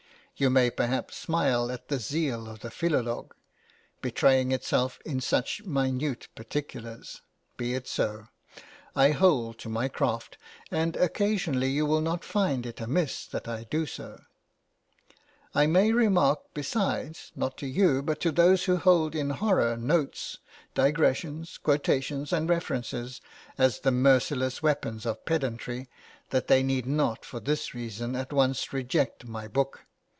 You 0.37 0.49
may 0.49 0.71
perhaps 0.71 1.17
smile 1.17 1.71
at 1.71 1.87
the 1.89 1.99
zeal 1.99 2.47
of 2.49 2.61
the 2.61 2.71
"philolog" 2.71 3.33
betraying 4.01 4.51
itself 4.51 4.97
in 5.05 5.21
such 5.21 5.63
minute 5.65 6.29
particulars. 6.33 7.21
Be 7.57 7.75
it 7.75 7.87
so. 7.87 8.27
I 8.95 9.11
hold 9.11 9.59
to 9.59 9.69
my 9.69 9.87
craft, 9.87 10.39
and 10.71 10.95
occasionally 10.95 11.67
you 11.67 11.85
will 11.85 12.01
not 12.01 12.23
find 12.23 12.65
it 12.65 12.81
amiss 12.81 13.27
that 13.27 13.47
I 13.47 13.65
do 13.65 13.85
so. 13.85 14.19
I 15.53 15.67
may 15.67 15.91
remark 15.91 16.39
besides, 16.55 17.31
not 17.35 17.55
to 17.59 17.67
you, 17.67 18.01
but 18.01 18.19
to 18.21 18.31
those 18.31 18.63
who 18.63 18.77
hold 18.77 19.13
in 19.13 19.29
horror 19.29 19.77
notes, 19.77 20.39
digressions, 20.73 21.59
quotations, 21.59 22.33
and 22.33 22.49
references 22.49 23.21
as 23.59 23.81
the 23.81 23.91
merciless 23.91 24.63
weapons 24.63 25.05
of 25.05 25.23
pedantry, 25.23 25.87
that 26.31 26.47
they 26.47 26.63
need 26.63 26.87
not 26.87 27.23
for 27.23 27.39
this 27.39 27.59
{INTRODUCTION.} 27.67 27.79
(xxi) 27.79 27.83
reason 27.85 28.15
at 28.15 28.33
once 28.33 28.73
reject 28.73 29.27
my 29.27 29.47
book. 29.47 29.85